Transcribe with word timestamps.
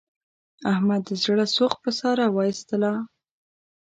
احمد 0.73 1.01
د 1.09 1.11
زړه 1.23 1.45
سوخت 1.55 1.77
په 1.85 1.91
ساره 1.99 2.25
و 2.29 2.37
ایستلا. 2.47 2.93